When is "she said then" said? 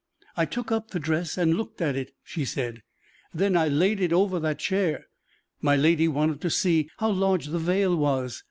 2.23-3.55